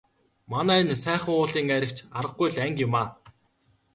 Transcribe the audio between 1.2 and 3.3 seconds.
уулын айраг ч аргагүй л анги юмаа.